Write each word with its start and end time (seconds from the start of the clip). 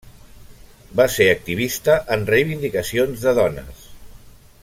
Va 0.99 1.05
ser 1.15 1.27
activista 1.33 1.99
en 2.17 2.25
reivindicacions 2.31 3.27
de 3.29 3.35
dones. 3.43 3.87